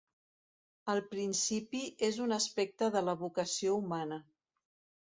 [0.93, 4.25] El principi és un aspecte de la vocació humana.